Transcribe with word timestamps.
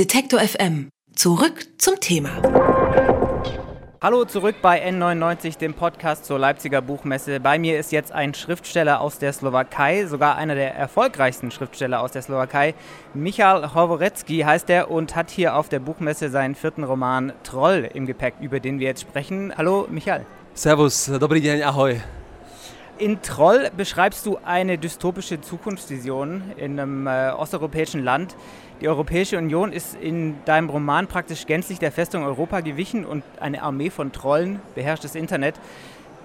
Detektor 0.00 0.40
FM. 0.40 0.88
Zurück 1.14 1.66
zum 1.76 2.00
Thema. 2.00 2.30
Hallo 4.00 4.24
zurück 4.24 4.56
bei 4.62 4.82
N99, 4.88 5.58
dem 5.58 5.74
Podcast 5.74 6.24
zur 6.24 6.38
Leipziger 6.38 6.80
Buchmesse. 6.80 7.38
Bei 7.38 7.58
mir 7.58 7.78
ist 7.78 7.92
jetzt 7.92 8.10
ein 8.10 8.32
Schriftsteller 8.32 9.02
aus 9.02 9.18
der 9.18 9.34
Slowakei, 9.34 10.06
sogar 10.06 10.36
einer 10.36 10.54
der 10.54 10.74
erfolgreichsten 10.74 11.50
Schriftsteller 11.50 12.00
aus 12.00 12.12
der 12.12 12.22
Slowakei. 12.22 12.74
Michal 13.12 13.74
Hovorecki 13.74 14.38
heißt 14.38 14.70
er 14.70 14.90
und 14.90 15.16
hat 15.16 15.30
hier 15.30 15.54
auf 15.54 15.68
der 15.68 15.80
Buchmesse 15.80 16.30
seinen 16.30 16.54
vierten 16.54 16.82
Roman 16.82 17.34
Troll 17.42 17.86
im 17.92 18.06
Gepäck, 18.06 18.36
über 18.40 18.58
den 18.58 18.78
wir 18.78 18.86
jetzt 18.86 19.02
sprechen. 19.02 19.52
Hallo 19.54 19.86
Michal. 19.90 20.24
Servus, 20.54 21.12
dobrý 21.20 21.42
deň, 21.42 21.62
ahoj. 21.62 22.00
In 23.00 23.22
Troll 23.22 23.70
beschreibst 23.74 24.26
du 24.26 24.36
eine 24.44 24.76
dystopische 24.76 25.40
Zukunftsvision 25.40 26.42
in 26.58 26.78
einem 26.78 27.06
äh, 27.06 27.30
osteuropäischen 27.30 28.04
Land. 28.04 28.36
Die 28.82 28.88
Europäische 28.88 29.38
Union 29.38 29.72
ist 29.72 29.94
in 29.94 30.36
deinem 30.44 30.68
Roman 30.68 31.06
praktisch 31.06 31.46
gänzlich 31.46 31.78
der 31.78 31.92
Festung 31.92 32.24
Europa 32.24 32.60
gewichen 32.60 33.06
und 33.06 33.24
eine 33.40 33.62
Armee 33.62 33.88
von 33.88 34.12
Trollen 34.12 34.60
beherrscht 34.74 35.04
das 35.04 35.14
Internet. 35.14 35.54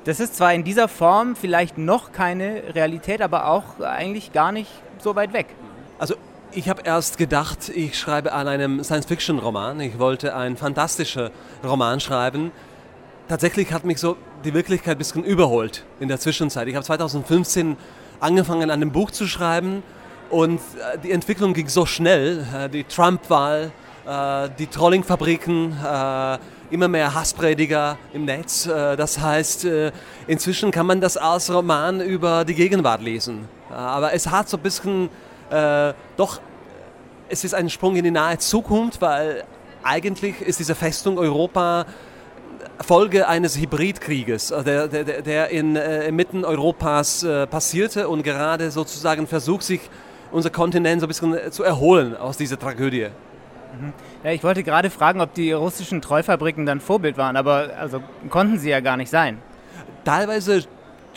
Das 0.03 0.19
ist 0.19 0.35
zwar 0.35 0.53
in 0.53 0.65
dieser 0.65 0.89
Form 0.89 1.37
vielleicht 1.37 1.77
noch 1.77 2.11
keine 2.11 2.75
Realität, 2.75 3.21
aber 3.21 3.47
auch 3.47 3.79
eigentlich 3.79 4.33
gar 4.33 4.51
nicht 4.51 4.69
so 4.99 5.15
weit 5.15 5.31
weg. 5.31 5.47
Also 5.97 6.15
ich 6.51 6.67
habe 6.67 6.81
erst 6.83 7.17
gedacht, 7.17 7.69
ich 7.69 7.97
schreibe 7.97 8.33
an 8.33 8.49
einem 8.49 8.83
Science-Fiction-Roman. 8.83 9.79
Ich 9.79 9.97
wollte 9.97 10.35
einen 10.35 10.57
fantastischen 10.57 11.29
Roman 11.63 12.01
schreiben. 12.01 12.51
Tatsächlich 13.29 13.71
hat 13.71 13.85
mich 13.85 13.97
so 13.97 14.17
die 14.45 14.53
Wirklichkeit 14.53 14.95
ein 14.95 14.97
bisschen 14.99 15.23
überholt 15.23 15.83
in 15.99 16.07
der 16.07 16.19
Zwischenzeit. 16.19 16.67
Ich 16.67 16.75
habe 16.75 16.85
2015 16.85 17.75
angefangen, 18.19 18.69
an 18.69 18.79
dem 18.79 18.91
Buch 18.91 19.11
zu 19.11 19.27
schreiben 19.27 19.83
und 20.29 20.59
äh, 20.59 20.99
die 21.03 21.11
Entwicklung 21.11 21.53
ging 21.53 21.67
so 21.67 21.85
schnell. 21.85 22.45
Äh, 22.53 22.69
die 22.69 22.83
Trump-Wahl, 22.83 23.71
äh, 24.07 24.49
die 24.57 24.67
Trollingfabriken, 24.67 25.75
immer 26.71 26.87
mehr 26.87 27.13
Hassprediger 27.13 27.97
im 28.11 28.25
Netz. 28.25 28.63
Das 28.63 29.19
heißt, 29.19 29.67
inzwischen 30.25 30.71
kann 30.71 30.87
man 30.87 30.99
das 30.99 31.15
als 31.15 31.53
Roman 31.53 32.01
über 32.01 32.43
die 32.43 32.55
Gegenwart 32.55 33.01
lesen. 33.01 33.47
Aber 33.69 34.13
es 34.13 34.27
hat 34.29 34.49
so 34.49 34.57
ein 34.57 34.63
bisschen 34.63 35.09
doch, 36.17 36.41
es 37.29 37.43
ist 37.43 37.53
ein 37.53 37.69
Sprung 37.69 37.95
in 37.95 38.03
die 38.03 38.11
nahe 38.11 38.39
Zukunft, 38.39 38.99
weil 38.99 39.43
eigentlich 39.83 40.41
ist 40.41 40.59
diese 40.59 40.73
Festung 40.73 41.19
Europa 41.19 41.85
Folge 42.81 43.27
eines 43.27 43.57
Hybridkrieges, 43.57 44.51
äh, 44.51 44.63
der, 44.63 44.87
der, 44.87 45.21
der 45.21 45.49
in, 45.49 45.75
äh, 45.75 46.07
inmitten 46.07 46.43
Europas 46.43 47.23
äh, 47.23 47.47
passierte 47.47 48.09
und 48.09 48.23
gerade 48.23 48.71
sozusagen 48.71 49.27
versucht, 49.27 49.63
sich 49.63 49.81
unser 50.31 50.49
Kontinent 50.49 51.01
so 51.01 51.05
ein 51.05 51.07
bisschen 51.07 51.33
äh, 51.33 51.51
zu 51.51 51.63
erholen 51.63 52.15
aus 52.17 52.37
dieser 52.37 52.59
Tragödie. 52.59 53.07
Mhm. 53.79 53.93
Ja, 54.23 54.31
ich 54.31 54.43
wollte 54.43 54.63
gerade 54.63 54.89
fragen, 54.89 55.21
ob 55.21 55.33
die 55.33 55.51
russischen 55.51 56.01
Treufabriken 56.01 56.65
dann 56.65 56.81
Vorbild 56.81 57.17
waren, 57.17 57.37
aber 57.37 57.71
also 57.79 58.01
konnten 58.29 58.59
sie 58.59 58.69
ja 58.69 58.79
gar 58.81 58.97
nicht 58.97 59.09
sein. 59.09 59.39
Teilweise 60.03 60.65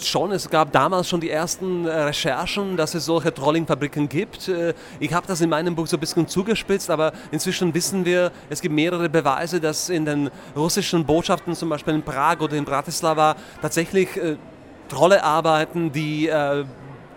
schon, 0.06 0.32
es 0.32 0.48
gab 0.48 0.72
damals 0.72 1.08
schon 1.08 1.20
die 1.20 1.30
ersten 1.30 1.86
äh, 1.86 1.90
Recherchen, 1.90 2.76
dass 2.76 2.94
es 2.94 3.04
solche 3.04 3.32
Trollingfabriken 3.32 4.08
gibt. 4.08 4.48
Äh, 4.48 4.74
ich 5.00 5.12
habe 5.12 5.26
das 5.26 5.40
in 5.40 5.50
meinem 5.50 5.74
Buch 5.74 5.86
so 5.86 5.96
ein 5.96 6.00
bisschen 6.00 6.28
zugespitzt, 6.28 6.90
aber 6.90 7.12
inzwischen 7.30 7.72
wissen 7.74 8.04
wir, 8.04 8.30
es 8.48 8.60
gibt 8.60 8.74
mehrere 8.74 9.08
Beweise, 9.08 9.60
dass 9.60 9.88
in 9.88 10.04
den 10.04 10.30
russischen 10.56 11.04
Botschaften, 11.04 11.54
zum 11.54 11.68
Beispiel 11.68 11.94
in 11.94 12.02
Prag 12.02 12.40
oder 12.40 12.56
in 12.56 12.64
Bratislava, 12.64 13.36
tatsächlich 13.60 14.16
äh, 14.16 14.36
Trolle 14.88 15.22
arbeiten, 15.22 15.92
die 15.92 16.30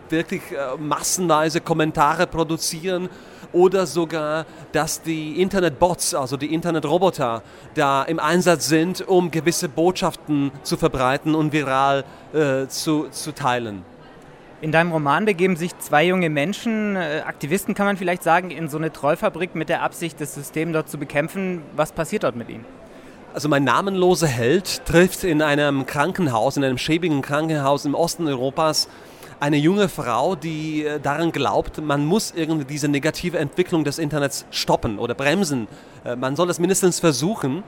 wirklich 0.09 0.41
massenweise 0.77 1.61
Kommentare 1.61 2.27
produzieren 2.27 3.07
oder 3.53 3.85
sogar, 3.85 4.45
dass 4.71 5.01
die 5.01 5.41
Internetbots, 5.41 6.13
also 6.13 6.37
die 6.37 6.53
Internetroboter, 6.53 7.41
da 7.73 8.03
im 8.03 8.19
Einsatz 8.19 8.67
sind, 8.67 9.07
um 9.07 9.31
gewisse 9.31 9.69
Botschaften 9.69 10.51
zu 10.63 10.77
verbreiten 10.77 11.35
und 11.35 11.53
viral 11.53 12.03
äh, 12.33 12.67
zu, 12.67 13.07
zu 13.09 13.33
teilen. 13.33 13.83
In 14.61 14.71
deinem 14.71 14.91
Roman 14.91 15.25
begeben 15.25 15.55
sich 15.55 15.75
zwei 15.79 16.05
junge 16.05 16.29
Menschen, 16.29 16.95
äh, 16.95 17.23
Aktivisten 17.25 17.73
kann 17.73 17.87
man 17.87 17.97
vielleicht 17.97 18.21
sagen, 18.21 18.51
in 18.51 18.69
so 18.69 18.77
eine 18.77 18.93
Trollfabrik 18.93 19.55
mit 19.55 19.69
der 19.69 19.81
Absicht, 19.81 20.21
das 20.21 20.35
System 20.35 20.71
dort 20.71 20.87
zu 20.87 20.99
bekämpfen. 20.99 21.63
Was 21.75 21.91
passiert 21.91 22.23
dort 22.23 22.35
mit 22.35 22.49
ihnen? 22.49 22.65
Also 23.33 23.49
mein 23.49 23.63
namenloser 23.63 24.27
Held 24.27 24.85
trifft 24.85 25.23
in 25.23 25.41
einem 25.41 25.85
Krankenhaus, 25.85 26.57
in 26.57 26.63
einem 26.63 26.77
schäbigen 26.77 27.21
Krankenhaus 27.21 27.85
im 27.85 27.95
Osten 27.95 28.27
Europas 28.27 28.87
eine 29.41 29.57
junge 29.57 29.89
Frau, 29.89 30.35
die 30.35 30.85
äh, 30.85 30.99
daran 30.99 31.31
glaubt, 31.31 31.81
man 31.81 32.05
muss 32.05 32.31
irgendwie 32.35 32.65
diese 32.65 32.87
negative 32.87 33.39
Entwicklung 33.39 33.83
des 33.83 33.97
Internets 33.97 34.45
stoppen 34.51 34.99
oder 34.99 35.15
bremsen. 35.15 35.67
Äh, 36.05 36.15
man 36.15 36.35
soll 36.35 36.47
das 36.47 36.59
mindestens 36.59 36.99
versuchen. 36.99 37.63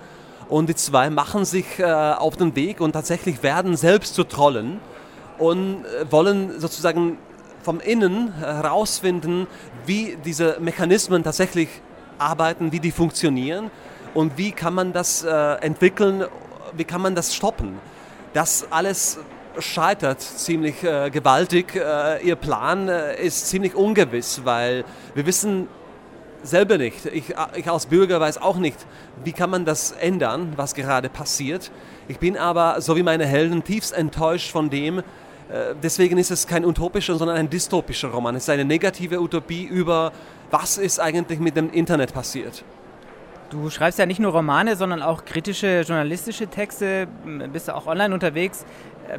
Und 0.50 0.70
die 0.70 0.76
zwei 0.76 1.10
machen 1.10 1.46
sich 1.46 1.80
äh, 1.80 1.86
auf 1.86 2.38
den 2.38 2.56
Weg 2.56 2.80
und 2.80 2.92
tatsächlich 2.92 3.42
werden 3.42 3.76
selbst 3.76 4.14
zu 4.14 4.24
Trollen 4.24 4.80
und 5.40 5.84
wollen 6.12 6.60
sozusagen 6.60 7.18
vom 7.64 7.80
Innen 7.80 8.34
herausfinden, 8.36 9.48
wie 9.88 10.16
diese 10.24 10.58
Mechanismen 10.60 11.24
tatsächlich 11.24 11.70
arbeiten, 12.20 12.72
wie 12.72 12.80
die 12.80 12.92
funktionieren 12.92 13.72
und 14.14 14.38
wie 14.38 14.52
kann 14.52 14.76
man 14.76 14.94
das 14.94 15.24
entwickeln, 15.24 16.26
wie 16.74 16.84
kann 16.84 17.02
man 17.02 17.16
das 17.16 17.34
stoppen. 17.34 17.80
Das 18.34 18.68
alles 18.70 19.18
scheitert 19.60 20.22
ziemlich 20.22 20.84
äh, 20.84 21.10
gewaltig. 21.10 21.76
Äh, 21.76 22.26
ihr 22.26 22.36
Plan 22.36 22.88
äh, 22.88 23.22
ist 23.22 23.50
ziemlich 23.50 23.76
ungewiss, 23.76 24.42
weil 24.44 24.84
wir 25.14 25.26
wissen 25.26 25.68
selber 26.44 26.78
nicht, 26.78 27.06
ich, 27.06 27.32
äh, 27.32 27.36
ich 27.56 27.70
als 27.70 27.86
Bürger 27.86 28.20
weiß 28.20 28.40
auch 28.40 28.58
nicht, 28.58 28.86
wie 29.24 29.32
kann 29.32 29.50
man 29.50 29.66
das 29.66 29.92
ändern, 29.92 30.54
was 30.56 30.76
gerade 30.76 31.10
passiert. 31.10 31.72
Ich 32.08 32.20
bin 32.20 32.38
aber, 32.38 32.82
so 32.82 32.96
wie 32.96 33.04
meine 33.04 33.26
Helden, 33.26 33.64
tiefst 33.64 33.94
enttäuscht 33.94 34.52
von 34.52 34.70
dem, 34.70 35.00
äh, 35.00 35.04
deswegen 35.82 36.18
ist 36.18 36.32
es 36.32 36.48
kein 36.48 36.66
utopischer, 36.66 37.16
sondern 37.16 37.38
ein 37.38 37.50
dystopischer 37.50 38.10
Roman. 38.10 38.36
Es 38.36 38.44
ist 38.44 38.50
eine 38.50 38.66
negative 38.66 39.22
Utopie 39.22 39.64
über, 39.64 40.12
was 40.52 40.78
ist 40.78 41.00
eigentlich 41.00 41.40
mit 41.40 41.56
dem 41.56 41.72
Internet 41.72 42.14
passiert. 42.14 42.64
Du 43.50 43.70
schreibst 43.70 44.00
ja 44.00 44.08
nicht 44.08 44.20
nur 44.20 44.32
Romane, 44.32 44.76
sondern 44.76 45.04
auch 45.04 45.26
kritische 45.26 45.82
journalistische 45.82 46.48
Texte, 46.48 47.08
bist 47.52 47.68
du 47.68 47.76
auch 47.76 47.86
online 47.86 48.12
unterwegs. 48.12 48.66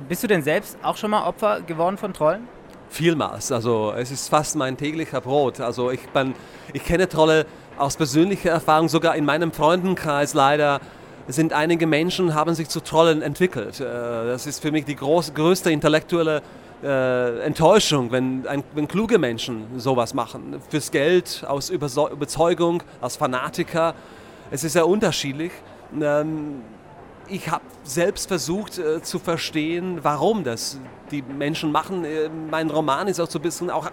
Bist 0.09 0.23
du 0.23 0.27
denn 0.27 0.43
selbst 0.43 0.79
auch 0.83 0.97
schon 0.97 1.11
mal 1.11 1.27
Opfer 1.27 1.61
geworden 1.61 1.97
von 1.97 2.13
Trollen? 2.13 2.49
Vielmals. 2.91 3.51
Also 3.53 3.93
es 3.97 4.11
ist 4.11 4.29
fast 4.29 4.57
mein 4.57 4.77
täglicher 4.77 5.21
Brot. 5.21 5.61
Also 5.61 5.91
ich, 5.91 6.09
bin, 6.09 6.35
ich 6.73 6.85
kenne 6.85 7.09
Trolle 7.09 7.47
aus 7.77 7.97
persönlicher 7.97 8.51
Erfahrung, 8.51 8.89
sogar 8.89 9.17
in 9.17 9.25
meinem 9.25 9.53
Freundenkreis 9.53 10.35
leider 10.35 10.81
sind 11.27 11.53
einige 11.53 11.87
Menschen, 11.87 12.35
haben 12.35 12.55
sich 12.55 12.69
zu 12.69 12.81
Trollen 12.81 13.23
entwickelt. 13.23 13.81
Äh, 13.81 13.85
das 13.85 14.47
ist 14.47 14.61
für 14.61 14.71
mich 14.71 14.85
die 14.85 14.95
groß, 14.95 15.33
größte 15.35 15.71
intellektuelle 15.71 16.43
äh, 16.83 17.41
Enttäuschung, 17.41 18.13
wenn, 18.13 18.47
ein, 18.47 18.63
wenn 18.75 18.87
kluge 18.87 19.19
Menschen 19.19 19.67
sowas 19.79 20.13
machen. 20.13 20.61
Fürs 20.69 20.91
Geld, 20.91 21.45
aus 21.49 21.71
Überzeugung, 21.71 22.83
als 23.01 23.17
Fanatiker 23.17 23.95
es 24.51 24.63
ist 24.63 24.75
sehr 24.75 24.87
unterschiedlich. 24.87 25.53
Ich 27.29 27.49
habe 27.49 27.65
selbst 27.85 28.29
versucht 28.29 28.79
äh, 28.79 29.03
zu 29.03 29.19
verstehen, 29.19 30.01
warum 30.03 30.45
das 30.45 30.79
die 31.11 31.23
Menschen 31.23 31.73
machen. 31.73 32.05
Äh, 32.05 32.29
mein 32.51 32.71
Roman 32.71 33.09
ist 33.09 33.21
auch 33.21 33.31
so 33.31 33.39
ein 33.39 33.43
bisschen 33.43 33.71
auch 33.71 33.89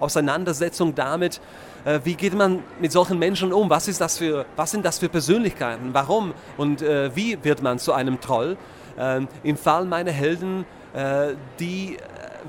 Auseinandersetzung 0.00 0.94
damit, 0.94 1.40
äh, 1.84 2.00
wie 2.04 2.14
geht 2.14 2.34
man 2.34 2.62
mit 2.80 2.92
solchen 2.92 3.18
Menschen 3.18 3.52
um? 3.52 3.70
Was, 3.70 3.88
ist 3.88 4.00
das 4.00 4.18
für, 4.18 4.46
was 4.56 4.70
sind 4.70 4.84
das 4.84 4.98
für 4.98 5.08
Persönlichkeiten? 5.08 5.90
Warum 5.92 6.32
und 6.56 6.82
äh, 6.82 7.14
wie 7.16 7.42
wird 7.42 7.62
man 7.62 7.78
zu 7.78 7.92
einem 7.92 8.20
Troll? 8.20 8.56
Ähm, 8.98 9.28
Im 9.42 9.56
Fall 9.56 9.84
meiner 9.84 10.12
Helden, 10.12 10.64
äh, 10.94 11.34
die 11.58 11.96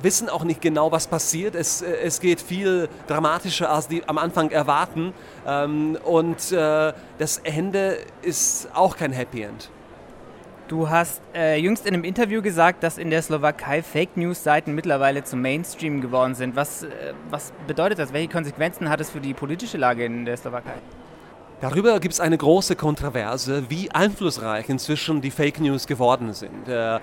wissen 0.02 0.30
auch 0.30 0.44
nicht 0.44 0.62
genau, 0.62 0.92
was 0.92 1.08
passiert. 1.08 1.56
Es, 1.56 1.82
äh, 1.82 1.96
es 2.04 2.20
geht 2.20 2.42
viel 2.42 2.90
dramatischer, 3.08 3.72
als 3.72 3.88
die 3.88 4.08
am 4.08 4.18
Anfang 4.18 4.52
erwarten. 4.52 5.14
Ähm, 5.48 5.98
und 6.04 6.52
äh, 6.52 6.94
das 7.18 7.38
Ende 7.40 7.98
ist 8.22 8.69
auch 8.74 8.98
kein 8.98 9.12
Happy 9.12 9.42
End. 9.42 9.69
Du 10.67 10.89
hast 10.89 11.21
äh, 11.35 11.59
jüngst 11.59 11.85
in 11.85 11.94
einem 11.94 12.03
Interview 12.03 12.41
gesagt, 12.41 12.81
dass 12.81 12.97
in 12.97 13.12
der 13.12 13.21
Slowakei 13.21 13.83
Fake 13.83 14.17
News-Seiten 14.17 14.73
mittlerweile 14.73 15.23
zum 15.23 15.41
Mainstream 15.41 16.01
geworden 16.01 16.33
sind. 16.33 16.56
Was, 16.56 16.83
äh, 16.83 17.13
was 17.29 17.53
bedeutet 17.67 18.00
das? 18.00 18.13
Welche 18.13 18.29
Konsequenzen 18.29 18.89
hat 18.89 19.00
es 19.00 19.12
für 19.12 19.19
die 19.19 19.35
politische 19.35 19.77
Lage 19.77 20.06
in 20.06 20.25
der 20.25 20.38
Slowakei? 20.38 20.73
Darüber 21.62 22.00
gibt 22.00 22.15
es 22.15 22.19
eine 22.19 22.38
große 22.38 22.75
Kontroverse, 22.75 23.65
wie 23.69 23.91
einflussreich 23.91 24.67
inzwischen 24.67 25.21
die 25.21 25.29
Fake 25.29 25.59
News 25.59 25.85
geworden 25.85 26.33
sind. 26.33 26.67
Äh, 26.67 27.00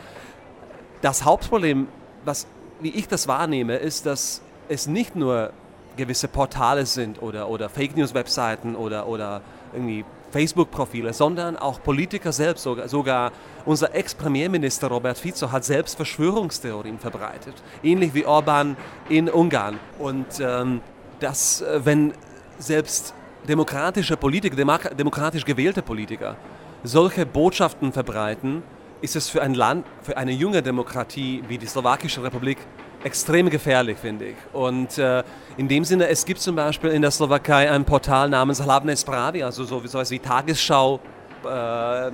das 1.01 1.25
Hauptproblem, 1.25 1.87
was 2.25 2.49
wie 2.81 2.91
ich 2.91 3.07
das 3.07 3.29
wahrnehme, 3.29 3.77
ist, 3.77 4.07
dass 4.07 4.43
es 4.69 4.89
nicht 4.89 5.15
nur 5.15 5.53
gewisse 5.97 6.27
Portale 6.27 6.85
sind 6.85 7.23
oder, 7.23 7.49
oder 7.49 7.69
Fake 7.69 7.97
News 7.97 8.13
Webseiten 8.13 8.75
oder, 8.75 9.07
oder 9.07 9.41
irgendwie 9.73 10.05
Facebook-Profile, 10.33 11.13
sondern 11.13 11.57
auch 11.57 11.83
Politiker 11.83 12.33
selbst, 12.33 12.67
sogar, 12.87 13.33
unser 13.65 13.95
Ex-Premierminister 13.95 14.89
Robert 14.89 15.19
Fico 15.19 15.53
hat 15.53 15.65
selbst 15.65 15.97
Verschwörungstheorien 15.97 16.99
verbreitet, 16.99 17.55
ähnlich 17.83 18.15
wie 18.15 18.27
Orban 18.27 18.77
in 19.09 19.29
Ungarn. 19.29 19.79
Und 19.99 20.27
ähm, 20.41 20.81
dass, 21.21 21.61
äh, 21.61 21.81
wenn 21.85 22.15
selbst 22.59 23.15
demokratische 23.49 24.17
Politiker, 24.17 24.57
demokratisch 24.95 25.45
gewählte 25.45 25.83
Politiker 25.83 26.37
solche 26.85 27.27
Botschaften 27.27 27.93
verbreiten, 27.93 28.63
ist 29.01 29.17
es 29.17 29.29
für 29.29 29.43
ein 29.43 29.55
Land, 29.55 29.85
für 30.03 30.17
eine 30.17 30.33
junge 30.33 30.63
Demokratie 30.63 31.43
wie 31.49 31.59
die 31.59 31.67
Slowakische 31.67 32.23
Republik 32.23 32.59
extrem 33.05 33.51
gefährlich, 33.51 33.99
finde 33.99 34.27
ich. 34.27 34.37
Und 34.53 34.99
äh, 34.99 35.23
in 35.57 35.69
dem 35.69 35.85
Sinne, 35.85 36.09
es 36.09 36.25
gibt 36.25 36.41
zum 36.41 36.57
Beispiel 36.57 36.91
in 36.91 37.03
der 37.03 37.11
Slowakei 37.11 37.71
ein 37.71 37.85
Portal 37.85 38.29
namens 38.29 38.63
Hlavne 38.63 38.95
Správy, 38.95 39.45
also 39.45 39.65
so, 39.65 39.85
so 39.87 40.11
wie 40.11 40.19
Tagesschau. 40.19 41.01
Äh, 41.45 42.11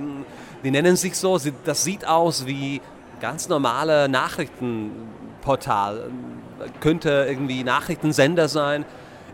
die 0.63 0.71
nennen 0.71 0.95
sich 0.95 1.15
so, 1.15 1.39
das 1.63 1.83
sieht 1.83 2.07
aus 2.07 2.45
wie 2.45 2.81
ganz 3.21 3.47
normale 3.47 4.09
Nachrichtenportal. 4.09 6.09
Könnte 6.81 7.25
irgendwie 7.29 7.63
Nachrichtensender 7.63 8.47
sein. 8.47 8.85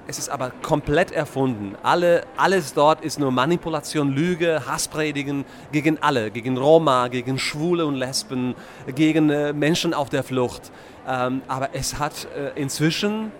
Es 0.08 0.20
ist 0.20 0.30
aber 0.30 0.52
komplett 0.62 1.12
erfunden. 1.12 1.76
Alle, 1.82 2.24
alles 2.38 2.74
dort 2.76 3.04
ist 3.04 3.20
nur 3.20 3.32
Manipulation, 3.32 4.12
Lüge, 4.12 4.62
Hasspredigen 4.68 5.46
gegen 5.72 5.98
alle, 6.02 6.30
gegen 6.30 6.58
Roma, 6.58 7.08
gegen 7.08 7.40
Schwule 7.40 7.88
und 7.88 7.96
Lesben, 7.96 8.54
gegen 8.94 9.32
äh, 9.32 9.52
Menschen 9.52 9.96
auf 9.96 10.10
der 10.10 10.24
Flucht. 10.24 10.72
Ähm, 11.08 11.42
aber 11.48 11.70
es 11.74 11.98
hat 11.98 12.28
äh, 12.36 12.60
inzwischen 12.60 13.32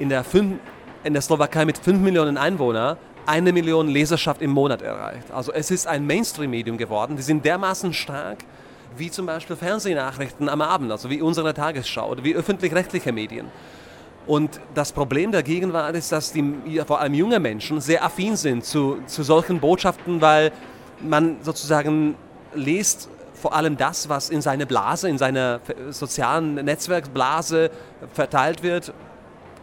in 0.00 0.08
der, 0.08 0.24
fünf, 0.24 0.58
in 1.04 1.12
der 1.12 1.22
Slowakei 1.22 1.64
mit 1.64 1.78
5 1.78 2.00
Millionen 2.00 2.36
Einwohnern 2.36 2.96
eine 3.24 3.52
Million 3.52 3.86
Leserschaft 3.86 4.42
im 4.42 4.50
Monat 4.50 4.82
erreicht. 4.82 5.30
Also 5.30 5.52
es 5.52 5.70
ist 5.70 5.86
ein 5.86 6.04
Mainstream-Medium 6.04 6.78
geworden. 6.78 7.14
Die 7.16 7.22
sind 7.22 7.44
dermaßen 7.44 7.92
stark 7.92 8.38
wie 8.96 9.10
zum 9.10 9.26
Beispiel 9.26 9.56
Fernsehnachrichten 9.56 10.48
am 10.48 10.60
Abend, 10.60 10.90
also 10.90 11.08
wie 11.08 11.22
unsere 11.22 11.54
Tagesschau 11.54 12.10
oder 12.10 12.24
wie 12.24 12.34
öffentlich-rechtliche 12.34 13.12
Medien. 13.12 13.46
Und 14.26 14.60
das 14.74 14.92
Problem 14.92 15.32
der 15.32 15.42
Gegenwart 15.42 15.96
ist, 15.96 16.12
dass 16.12 16.32
die, 16.32 16.80
vor 16.86 17.00
allem 17.00 17.14
junge 17.14 17.40
Menschen 17.40 17.80
sehr 17.80 18.04
affin 18.04 18.36
sind 18.36 18.64
zu, 18.64 18.98
zu 19.06 19.22
solchen 19.22 19.58
Botschaften, 19.58 20.20
weil 20.20 20.52
man 21.00 21.36
sozusagen 21.42 22.14
liest 22.54 23.08
vor 23.34 23.54
allem 23.54 23.76
das, 23.76 24.08
was 24.08 24.30
in 24.30 24.40
seine 24.40 24.66
Blase, 24.66 25.08
in 25.08 25.18
seiner 25.18 25.60
sozialen 25.90 26.54
Netzwerkblase 26.54 27.70
verteilt 28.12 28.62
wird, 28.62 28.94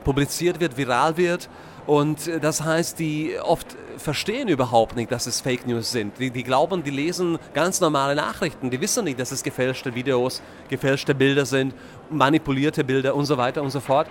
publiziert 0.04 0.60
wird, 0.60 0.76
viral 0.76 1.16
wird. 1.16 1.50
Und 1.88 2.30
das 2.42 2.62
heißt, 2.64 3.00
die 3.00 3.40
oft 3.42 3.78
verstehen 3.98 4.50
überhaupt 4.50 4.98
nicht, 4.98 5.12
dass 5.12 5.28
es 5.28 5.40
Fake 5.40 5.66
News 5.66 5.92
sind. 5.92 6.20
Die, 6.20 6.30
die, 6.30 6.44
glauben, 6.44 6.84
die 6.84 6.90
lesen 6.90 7.40
ganz 7.54 7.80
normale 7.80 8.16
Nachrichten. 8.16 8.70
Die 8.70 8.82
wissen 8.82 9.06
nicht, 9.06 9.20
dass 9.20 9.32
es 9.32 9.44
gefälschte 9.44 9.96
Videos, 9.96 10.42
gefälschte 10.68 11.16
Bilder 11.16 11.46
sind, 11.46 11.74
manipulierte 12.10 12.84
Bilder 12.84 13.16
und 13.16 13.26
so 13.26 13.38
weiter 13.38 13.64
und 13.64 13.72
so 13.72 13.80
fort 13.80 14.08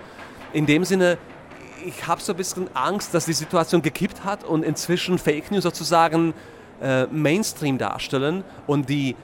in 0.53 0.67
dem 0.67 0.85
Sinne, 0.85 1.19
ich 1.85 2.07
habe 2.07 2.21
so 2.21 2.33
ein 2.33 2.37
bisschen 2.37 2.69
Angst, 2.75 3.15
dass 3.15 3.27
die 3.27 3.33
Situation 3.33 3.83
gekippt 3.83 4.25
hat 4.25 4.45
und 4.45 4.65
inzwischen 4.65 5.19
Fake 5.19 5.51
News 5.51 5.63
sozusagen 5.63 6.35
äh, 6.83 7.07
Mainstream 7.07 7.79
darstellen 7.79 8.45
und 8.67 8.89
die 8.89 9.17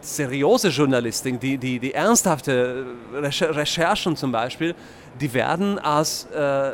seriöse 0.00 0.68
Journalistin, 0.68 1.38
die, 1.38 1.58
die, 1.58 1.78
die 1.78 1.94
ernsthafte 1.94 2.86
Recherchen 3.12 4.16
zum 4.16 4.32
Beispiel, 4.32 4.74
die 5.20 5.32
werden 5.34 5.78
als 5.78 6.26
äh, 6.34 6.70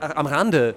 am 0.00 0.26
Rande 0.26 0.74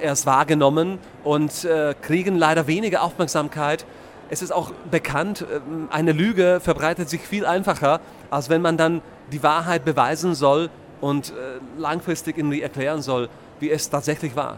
erst 0.00 0.26
wahrgenommen 0.26 0.98
und 1.22 1.64
äh, 1.64 1.94
kriegen 2.00 2.36
leider 2.36 2.66
weniger 2.66 3.02
Aufmerksamkeit. 3.02 3.86
Es 4.30 4.42
ist 4.42 4.52
auch 4.52 4.72
bekannt, 4.90 5.42
äh, 5.42 5.60
eine 5.90 6.12
Lüge 6.12 6.60
verbreitet 6.60 7.08
sich 7.08 7.20
viel 7.20 7.46
einfacher, 7.46 8.00
als 8.30 8.50
wenn 8.50 8.60
man 8.60 8.76
dann 8.76 9.00
die 9.30 9.42
Wahrheit 9.42 9.84
beweisen 9.84 10.34
soll 10.34 10.70
und 11.00 11.30
äh, 11.30 11.80
langfristig 11.80 12.38
irgendwie 12.38 12.62
erklären 12.62 13.02
soll, 13.02 13.28
wie 13.60 13.70
es 13.70 13.90
tatsächlich 13.90 14.36
war. 14.36 14.56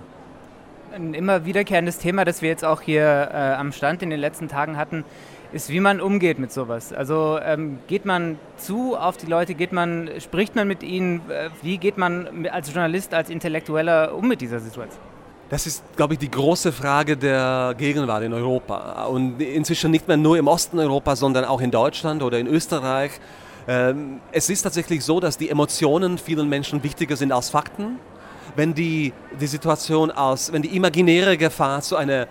Ein 0.94 1.14
immer 1.14 1.44
wiederkehrendes 1.44 1.98
Thema, 1.98 2.25
das 2.25 2.42
wir 2.42 2.48
jetzt 2.48 2.64
auch 2.64 2.81
hier 2.81 3.31
äh, 3.32 3.54
am 3.54 3.72
Stand 3.72 4.02
in 4.02 4.10
den 4.10 4.20
letzten 4.20 4.48
Tagen 4.48 4.76
hatten, 4.76 5.04
ist, 5.52 5.69
wie 5.70 5.81
man 5.81 6.00
umgeht 6.00 6.38
mit 6.38 6.52
sowas. 6.52 6.92
Also 6.92 7.38
ähm, 7.42 7.78
geht 7.87 8.04
man 8.04 8.38
zu 8.56 8.96
auf 8.96 9.16
die 9.16 9.26
Leute, 9.26 9.54
geht 9.54 9.72
man, 9.72 10.10
spricht 10.19 10.54
man 10.54 10.69
mit 10.69 10.82
ihnen, 10.82 11.22
äh, 11.31 11.50
wie 11.62 11.78
geht 11.78 11.98
man 11.98 12.46
als 12.50 12.72
Journalist, 12.72 13.14
als 13.14 13.31
Intellektueller 13.31 14.14
um 14.14 14.28
mit 14.28 14.40
dieser 14.40 14.60
Situation? 14.60 15.00
Das 15.48 15.66
ist, 15.66 15.82
glaube 15.96 16.14
ich, 16.14 16.20
die 16.20 16.31
große 16.31 16.70
Frage 16.70 17.16
der 17.16 17.75
Gegenwart 17.76 18.22
in 18.22 18.32
Europa. 18.32 19.06
Und 19.06 19.40
inzwischen 19.43 19.90
nicht 19.90 20.06
mehr 20.06 20.16
nur 20.16 20.38
im 20.38 20.46
Osten 20.46 20.78
Europas, 20.78 21.19
sondern 21.19 21.44
auch 21.44 21.60
in 21.60 21.72
Deutschland 21.72 22.22
oder 22.22 22.38
in 22.38 22.46
Österreich 22.46 23.10
ähm, 23.70 24.20
es 24.32 24.50
ist 24.50 24.62
tatsächlich 24.62 25.05
so, 25.05 25.20
dass 25.20 25.38
die 25.38 25.49
Emotionen 25.49 26.19
vielen 26.19 26.49
Menschen 26.49 26.82
wichtiger 26.82 27.14
sind 27.14 27.31
als 27.31 27.50
Fakten. 27.50 28.00
Wenn 28.56 28.75
die, 28.75 29.12
die 29.40 29.46
Situation 29.46 30.11
aus, 30.11 30.52
wenn 30.52 30.62
die 30.62 30.75
imaginäre 30.75 31.37
Gefahr 31.37 31.81
zu 31.81 31.94
einer, 31.94 32.26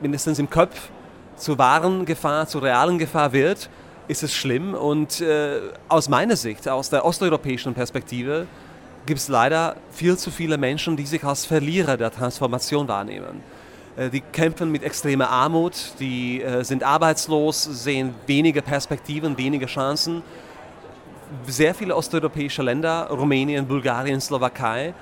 mindestens 0.00 0.38
im 0.38 0.48
Kopf, 0.48 0.88
zu 1.36 1.58
wahren 1.58 2.06
Gefahr, 2.06 2.46
zu 2.46 2.58
realen 2.58 2.96
Gefahr 2.96 3.34
wird, 3.34 3.68
ist 4.08 4.22
es 4.22 4.34
schlimm. 4.34 4.72
Und 4.72 5.20
äh, 5.20 5.60
aus 5.90 6.08
meiner 6.08 6.36
Sicht, 6.36 6.66
aus 6.66 6.88
der 6.88 7.04
osteuropäischen 7.04 7.74
Perspektive, 7.74 8.46
gibt 9.04 9.20
es 9.20 9.28
leider 9.28 9.76
viel 9.90 10.16
zu 10.16 10.30
viele 10.30 10.56
Menschen, 10.56 10.96
die 10.96 11.04
sich 11.04 11.22
als 11.22 11.44
Verlierer 11.44 11.98
der 11.98 12.10
Transformation 12.10 12.88
wahrnehmen. 12.88 13.42
Äh, 13.98 14.08
die 14.08 14.22
kämpfen 14.22 14.72
mit 14.72 14.84
extremer 14.84 15.28
Armut, 15.28 15.92
die 16.00 16.40
äh, 16.40 16.64
sind 16.64 16.82
arbeitslos, 16.82 17.62
sehen 17.62 18.14
wenige 18.26 18.62
Perspektiven, 18.62 19.36
wenige 19.36 19.66
Chancen 19.66 20.22
sehr 21.46 21.74
viele 21.74 21.96
osteuropäische 21.96 22.62
Länder, 22.62 23.08
Rumänien, 23.10 23.66
Bulgarien, 23.66 24.20
Slowakei, 24.20 24.94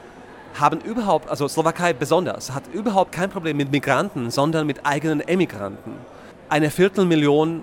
haben 0.59 0.81
überhaupt, 0.81 1.29
also 1.29 1.47
Slowakei 1.49 1.93
besonders, 1.93 2.53
hat 2.53 2.65
überhaupt 2.73 3.13
kein 3.13 3.31
Problem 3.31 3.57
mit 3.57 3.71
Migranten, 3.71 4.31
sondern 4.31 4.67
mit 4.67 4.85
eigenen 4.85 5.21
Emigranten. 5.21 5.93
Eine 6.49 6.71
Viertelmillion 6.71 7.63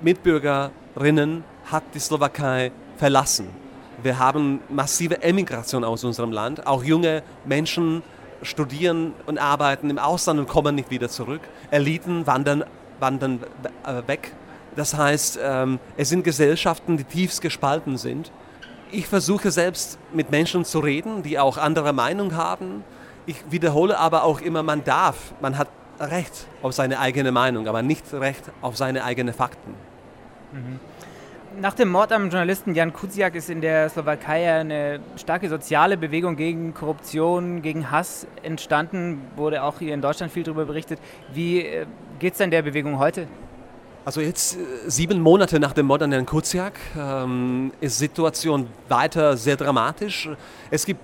Mitbürgerinnen 0.00 1.44
hat 1.70 1.82
die 1.94 1.98
Slowakei 1.98 2.70
verlassen. 2.96 3.48
Wir 4.02 4.18
haben 4.18 4.60
massive 4.68 5.22
Emigration 5.22 5.82
aus 5.82 6.04
unserem 6.04 6.30
Land. 6.30 6.66
Auch 6.66 6.84
junge 6.84 7.22
Menschen 7.44 8.02
studieren 8.42 9.12
und 9.26 9.38
arbeiten 9.38 9.90
im 9.90 9.98
Ausland 9.98 10.38
und 10.38 10.48
kommen 10.48 10.76
nicht 10.76 10.90
wieder 10.90 11.08
zurück. 11.08 11.40
Eliten 11.72 12.26
wandern, 12.26 12.64
wandern 13.00 13.40
äh, 13.84 14.06
weg 14.06 14.32
das 14.78 14.96
heißt, 14.96 15.40
ähm, 15.42 15.80
es 15.96 16.08
sind 16.08 16.22
Gesellschaften, 16.22 16.96
die 16.96 17.02
tiefst 17.02 17.42
gespalten 17.42 17.96
sind. 17.96 18.30
Ich 18.92 19.08
versuche 19.08 19.50
selbst 19.50 19.98
mit 20.12 20.30
Menschen 20.30 20.64
zu 20.64 20.78
reden, 20.78 21.24
die 21.24 21.40
auch 21.40 21.58
andere 21.58 21.92
Meinung 21.92 22.36
haben. 22.36 22.84
Ich 23.26 23.42
wiederhole 23.50 23.98
aber 23.98 24.22
auch 24.22 24.40
immer, 24.40 24.62
man 24.62 24.84
darf, 24.84 25.34
man 25.40 25.58
hat 25.58 25.66
Recht 25.98 26.46
auf 26.62 26.74
seine 26.74 27.00
eigene 27.00 27.32
Meinung, 27.32 27.66
aber 27.66 27.82
nicht 27.82 28.04
Recht 28.12 28.44
auf 28.62 28.76
seine 28.76 29.02
eigenen 29.02 29.34
Fakten. 29.34 29.74
Mhm. 30.52 30.78
Nach 31.60 31.74
dem 31.74 31.88
Mord 31.88 32.12
am 32.12 32.30
Journalisten 32.30 32.76
Jan 32.76 32.92
Kuciak 32.92 33.34
ist 33.34 33.50
in 33.50 33.60
der 33.60 33.88
Slowakei 33.88 34.60
eine 34.60 35.00
starke 35.16 35.48
soziale 35.48 35.96
Bewegung 35.96 36.36
gegen 36.36 36.72
Korruption, 36.72 37.62
gegen 37.62 37.90
Hass 37.90 38.28
entstanden. 38.44 39.22
Wurde 39.34 39.64
auch 39.64 39.80
hier 39.80 39.92
in 39.92 40.00
Deutschland 40.00 40.32
viel 40.32 40.44
darüber 40.44 40.66
berichtet. 40.66 41.00
Wie 41.32 41.62
äh, 41.62 41.86
geht 42.20 42.34
es 42.34 42.38
denn 42.38 42.52
der 42.52 42.62
Bewegung 42.62 43.00
heute? 43.00 43.26
Also 44.04 44.20
jetzt 44.20 44.56
äh, 44.56 44.58
sieben 44.86 45.20
Monate 45.20 45.60
nach 45.60 45.72
dem 45.72 45.86
Mord 45.86 46.02
an 46.02 46.12
Herrn 46.12 46.26
Kuciak 46.26 46.78
ähm, 46.96 47.72
ist 47.80 48.00
die 48.00 48.04
Situation 48.04 48.68
weiter 48.88 49.36
sehr 49.36 49.56
dramatisch. 49.56 50.28
Es 50.70 50.86
gibt 50.86 51.00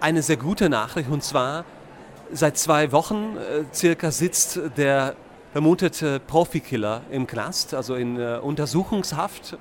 eine 0.00 0.22
sehr 0.22 0.36
gute 0.36 0.68
Nachricht 0.68 1.08
und 1.08 1.22
zwar 1.24 1.64
seit 2.32 2.58
zwei 2.58 2.92
Wochen 2.92 3.36
äh, 3.36 3.64
circa 3.72 4.10
sitzt 4.10 4.60
der 4.76 5.14
vermutete 5.52 6.20
Profikiller 6.20 7.00
im 7.10 7.26
Knast, 7.26 7.72
also 7.72 7.94
in 7.94 8.18
äh, 8.18 8.38
Untersuchungshaft. 8.42 9.56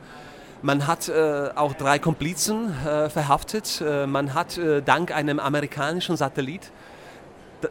Man 0.61 0.87
hat 0.87 1.07
äh, 1.07 1.51
auch 1.55 1.73
drei 1.73 1.99
Komplizen 1.99 2.73
äh, 2.85 3.09
verhaftet. 3.09 3.81
Äh, 3.85 4.07
man 4.07 4.33
hat 4.33 4.59
dank 4.85 5.15
einem 5.15 5.39
amerikanischen 5.39 6.17
Satellit, 6.17 6.71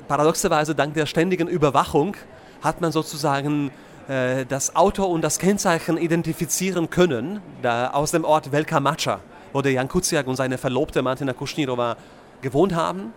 paradoxerweise 0.08 0.74
dank 0.74 0.94
der 0.94 1.06
ständigen 1.06 1.48
Überwachung, 1.48 2.16
hat 2.62 2.80
man 2.80 2.92
sozusagen 2.92 3.70
das 4.06 4.76
Auto 4.76 5.04
und 5.04 5.22
das 5.22 5.38
Kennzeichen 5.38 5.96
identifizieren 5.96 6.90
können, 6.90 7.40
da 7.62 7.90
aus 7.90 8.10
dem 8.10 8.24
Ort 8.24 8.52
Velka 8.52 8.78
Macha, 8.78 9.20
wo 9.54 9.62
der 9.62 9.72
Jan 9.72 9.88
Kuciak 9.88 10.26
und 10.26 10.36
seine 10.36 10.58
Verlobte 10.58 11.00
Martina 11.00 11.32
Kuschnirova 11.32 11.96
gewohnt 12.42 12.74
haben. 12.74 13.14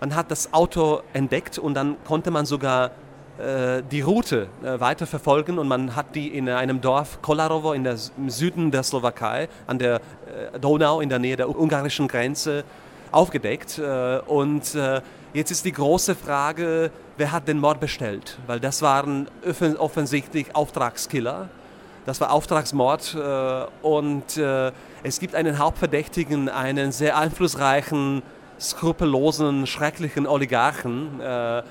Man 0.00 0.14
hat 0.14 0.30
das 0.30 0.52
Auto 0.54 1.00
entdeckt 1.12 1.58
und 1.58 1.74
dann 1.74 1.96
konnte 2.04 2.30
man 2.30 2.46
sogar 2.46 2.92
äh, 3.38 3.82
die 3.90 4.00
Route 4.00 4.48
äh, 4.62 4.80
weiter 4.80 5.06
verfolgen 5.06 5.58
und 5.58 5.68
man 5.68 5.94
hat 5.94 6.14
die 6.14 6.28
in 6.28 6.48
einem 6.48 6.80
Dorf 6.80 7.22
Kolarovo 7.22 7.72
in 7.72 7.84
der, 7.84 7.96
im 8.16 8.30
Süden 8.30 8.70
der 8.70 8.82
Slowakei 8.82 9.48
an 9.66 9.78
der 9.78 9.96
äh, 9.96 10.58
Donau 10.60 11.00
in 11.00 11.08
der 11.08 11.18
Nähe 11.18 11.36
der 11.36 11.48
ungarischen 11.48 12.08
Grenze 12.08 12.64
aufgedeckt. 13.12 13.78
Äh, 13.78 14.20
und 14.26 14.74
äh, 14.74 15.00
jetzt 15.32 15.50
ist 15.50 15.64
die 15.64 15.72
große 15.72 16.14
Frage, 16.14 16.90
wer 17.16 17.32
hat 17.32 17.48
den 17.48 17.58
Mord 17.58 17.80
bestellt? 17.80 18.38
Weil 18.46 18.60
das 18.60 18.82
waren 18.82 19.28
offensichtlich 19.78 20.54
Auftragskiller. 20.54 21.48
Das 22.06 22.20
war 22.20 22.32
Auftragsmord 22.32 23.14
äh, 23.14 23.86
und 23.86 24.40
es 25.02 25.20
gibt 25.20 25.34
einen 25.34 25.58
Hauptverdächtigen, 25.58 26.48
einen 26.48 26.90
sehr 26.90 27.18
einflussreichen 27.18 28.22
skrupellosen, 28.60 29.66
schrecklichen 29.66 30.26
Oligarchen. 30.26 31.20
Äh, 31.20 31.62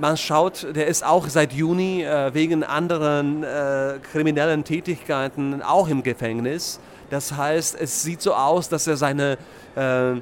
man 0.00 0.16
schaut, 0.16 0.66
der 0.76 0.86
ist 0.86 1.04
auch 1.04 1.28
seit 1.28 1.52
Juni 1.52 2.04
äh, 2.04 2.32
wegen 2.32 2.62
anderen 2.62 3.42
äh, 3.42 3.98
kriminellen 4.12 4.64
Tätigkeiten 4.64 5.60
auch 5.62 5.88
im 5.88 6.02
Gefängnis. 6.02 6.78
Das 7.10 7.32
heißt, 7.32 7.76
es 7.80 8.02
sieht 8.02 8.22
so 8.22 8.34
aus, 8.34 8.68
dass 8.68 8.86
er 8.86 8.96
seine, 8.96 9.38
äh, 9.74 9.80
er 9.80 10.20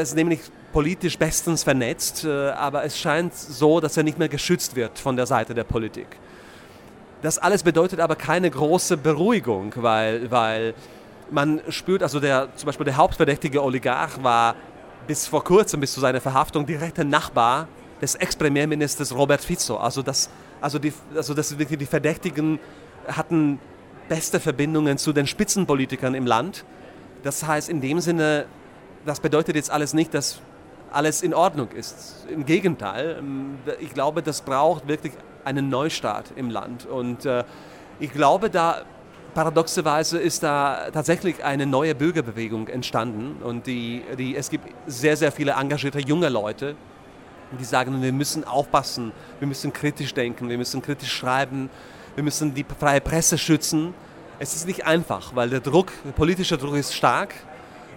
ist 0.00 0.14
nämlich 0.14 0.40
politisch 0.72 1.18
bestens 1.18 1.62
vernetzt, 1.62 2.24
äh, 2.24 2.50
aber 2.50 2.84
es 2.84 2.98
scheint 2.98 3.34
so, 3.34 3.80
dass 3.80 3.96
er 3.96 4.02
nicht 4.02 4.18
mehr 4.18 4.28
geschützt 4.28 4.74
wird 4.76 4.98
von 4.98 5.16
der 5.16 5.26
Seite 5.26 5.54
der 5.54 5.64
Politik. 5.64 6.06
Das 7.22 7.38
alles 7.38 7.62
bedeutet 7.62 8.00
aber 8.00 8.16
keine 8.16 8.50
große 8.50 8.96
Beruhigung, 8.96 9.72
weil, 9.76 10.30
weil 10.30 10.74
man 11.30 11.60
spürt, 11.68 12.02
also 12.02 12.18
der, 12.18 12.48
zum 12.56 12.66
Beispiel 12.66 12.84
der 12.84 12.96
hauptverdächtige 12.96 13.62
Oligarch 13.62 14.22
war 14.22 14.56
bis 15.06 15.26
vor 15.26 15.44
kurzem, 15.44 15.80
bis 15.80 15.92
zu 15.92 16.00
seiner 16.00 16.20
Verhaftung, 16.20 16.66
direkter 16.66 17.04
Nachbar 17.04 17.68
des 18.00 18.16
Ex-Premierministers 18.16 19.14
Robert 19.14 19.40
Fico. 19.40 19.76
Also, 19.76 20.02
das, 20.02 20.30
also, 20.60 20.78
die, 20.78 20.92
also 21.14 21.34
das, 21.34 21.54
die 21.56 21.86
Verdächtigen 21.86 22.58
hatten 23.06 23.60
beste 24.08 24.40
Verbindungen 24.40 24.98
zu 24.98 25.12
den 25.12 25.26
Spitzenpolitikern 25.26 26.14
im 26.14 26.26
Land. 26.26 26.64
Das 27.22 27.46
heißt, 27.46 27.68
in 27.68 27.80
dem 27.80 28.00
Sinne, 28.00 28.46
das 29.06 29.20
bedeutet 29.20 29.54
jetzt 29.56 29.70
alles 29.70 29.94
nicht, 29.94 30.12
dass 30.14 30.40
alles 30.92 31.22
in 31.22 31.34
Ordnung 31.34 31.68
ist. 31.70 32.26
Im 32.28 32.46
Gegenteil, 32.46 33.16
ähm, 33.18 33.58
ich 33.80 33.94
glaube, 33.94 34.22
das 34.22 34.42
braucht 34.42 34.88
wirklich 34.88 35.12
einen 35.44 35.68
Neustart 35.68 36.32
im 36.36 36.50
Land. 36.50 36.86
Und 36.86 37.24
äh, 37.24 37.44
ich 37.98 38.12
glaube, 38.12 38.50
da 38.50 38.82
paradoxerweise 39.34 40.18
ist 40.18 40.42
da 40.42 40.90
tatsächlich 40.92 41.42
eine 41.42 41.66
neue 41.66 41.94
Bürgerbewegung 41.94 42.68
entstanden. 42.68 43.42
Und 43.42 43.66
die, 43.66 44.02
die, 44.18 44.36
es 44.36 44.50
gibt 44.50 44.68
sehr, 44.86 45.16
sehr 45.16 45.32
viele 45.32 45.52
engagierte 45.52 46.00
junge 46.00 46.28
Leute, 46.28 46.76
die 47.58 47.64
sagen, 47.64 48.00
wir 48.02 48.12
müssen 48.12 48.44
aufpassen, 48.44 49.12
wir 49.38 49.48
müssen 49.48 49.72
kritisch 49.72 50.14
denken, 50.14 50.48
wir 50.48 50.58
müssen 50.58 50.80
kritisch 50.80 51.12
schreiben, 51.12 51.70
wir 52.14 52.24
müssen 52.24 52.54
die 52.54 52.64
freie 52.78 53.00
Presse 53.00 53.38
schützen. 53.38 53.94
Es 54.38 54.54
ist 54.54 54.66
nicht 54.66 54.86
einfach, 54.86 55.34
weil 55.34 55.50
der 55.50 55.60
Druck, 55.60 55.92
der 56.04 56.12
politische 56.12 56.58
Druck 56.58 56.76
ist 56.76 56.94
stark. 56.94 57.34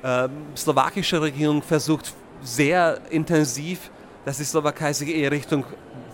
Ähm, 0.03 0.29
die 0.55 0.59
slowakische 0.59 1.21
Regierung 1.21 1.61
versucht 1.61 2.13
sehr 2.41 2.99
intensiv, 3.09 3.91
dass 4.25 4.37
die 4.37 4.43
Slowakei 4.43 4.93
sich 4.93 5.15
eher 5.15 5.31
Richtung 5.31 5.65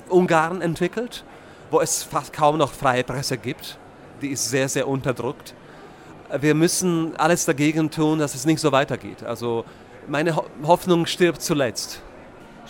Ungarn 0.10 0.62
entwickelt, 0.62 1.24
wo 1.70 1.80
es 1.80 2.04
fast 2.04 2.34
kaum 2.34 2.58
noch 2.58 2.74
freie 2.74 3.04
Presse 3.04 3.38
gibt. 3.38 3.78
Die 4.22 4.30
ist 4.30 4.50
sehr, 4.50 4.70
sehr 4.70 4.88
unterdrückt. 4.88 5.56
Wir 6.40 6.54
müssen 6.54 7.16
alles 7.18 7.46
dagegen 7.46 7.92
tun, 7.92 8.20
dass 8.20 8.36
es 8.36 8.46
nicht 8.46 8.60
so 8.60 8.72
weitergeht. 8.72 9.24
Also 9.24 9.66
meine 10.08 10.36
Hoffnung 10.64 11.06
stirbt 11.06 11.42
zuletzt. 11.42 12.02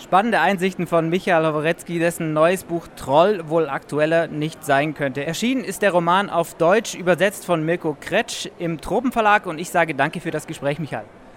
Spannende 0.02 0.40
Einsichten 0.40 0.86
von 0.86 1.10
Michael 1.10 1.46
Howorecki, 1.46 1.98
dessen 1.98 2.32
neues 2.32 2.64
Buch 2.64 2.88
Troll 2.96 3.48
wohl 3.48 3.68
aktueller 3.68 4.26
nicht 4.26 4.64
sein 4.64 4.94
könnte. 4.94 5.24
Erschienen 5.24 5.64
ist 5.64 5.82
der 5.82 5.92
Roman 5.92 6.30
auf 6.30 6.54
Deutsch, 6.54 6.94
übersetzt 6.94 7.44
von 7.44 7.64
Mirko 7.64 7.96
Kretsch 8.00 8.48
im 8.58 8.80
Tropenverlag 8.80 9.46
und 9.46 9.58
ich 9.58 9.70
sage 9.70 9.94
danke 9.94 10.20
für 10.20 10.30
das 10.30 10.46
Gespräch, 10.46 10.78
Michael. 10.78 11.04